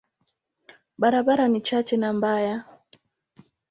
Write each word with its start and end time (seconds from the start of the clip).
Barabara 0.97 1.47
ni 1.47 1.61
chache 1.61 1.97
na 1.97 2.13
mbaya. 2.13 2.63